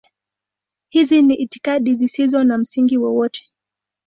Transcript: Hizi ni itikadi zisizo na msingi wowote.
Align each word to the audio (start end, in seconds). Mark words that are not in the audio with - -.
Hizi 0.89 1.21
ni 1.21 1.33
itikadi 1.35 1.93
zisizo 1.93 2.43
na 2.43 2.57
msingi 2.57 2.97
wowote. 2.97 3.53